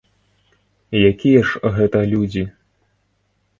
Якія 1.09 1.43
ж 1.51 1.63
гэта 1.77 1.99
людзі?! 2.17 2.43